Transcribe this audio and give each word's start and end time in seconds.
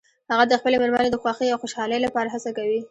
هغه 0.31 0.43
د 0.47 0.53
خپلې 0.59 0.75
مېرمنې 0.81 1.09
د 1.11 1.17
خوښې 1.21 1.47
او 1.53 1.61
خوشحالۍ 1.63 1.99
لپاره 2.03 2.27
هڅه 2.35 2.49
کوي 2.57 2.79